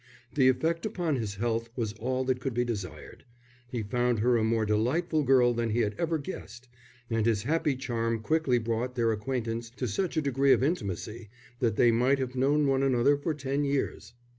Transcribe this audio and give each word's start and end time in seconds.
The 0.33 0.49
effect 0.49 0.83
upon 0.83 1.17
his 1.17 1.35
health 1.35 1.69
was 1.75 1.93
all 1.93 2.23
that 2.23 2.39
could 2.41 2.55
be 2.55 2.65
desired. 2.65 3.23
He 3.69 3.83
found 3.83 4.17
her 4.17 4.35
a 4.35 4.43
more 4.43 4.65
delightful 4.65 5.21
girl 5.21 5.53
than 5.53 5.69
he 5.69 5.81
had 5.81 5.93
ever 5.99 6.17
guessed; 6.17 6.67
and 7.11 7.23
his 7.27 7.43
happy 7.43 7.75
charm 7.75 8.19
quickly 8.21 8.57
brought 8.57 8.95
their 8.95 9.11
acquaintance 9.11 9.69
to 9.75 9.87
such 9.87 10.17
a 10.17 10.21
degree 10.23 10.53
of 10.53 10.63
intimacy 10.63 11.29
that 11.59 11.75
they 11.75 11.91
might 11.91 12.17
have 12.17 12.33
known 12.35 12.65
one 12.65 12.81
another 12.81 13.15
for 13.15 13.35
ten 13.35 13.63
years. 13.63 14.15